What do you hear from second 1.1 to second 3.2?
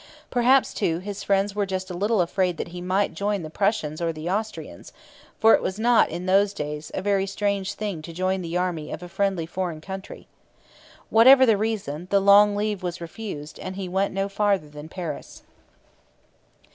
friends were just a little afraid that he might